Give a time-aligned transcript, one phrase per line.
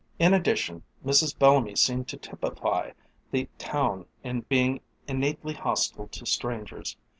[0.17, 1.37] In addition, Mrs.
[1.37, 2.93] Bellamy seemed to typify
[3.29, 6.97] the town in being innately hostile to strangers.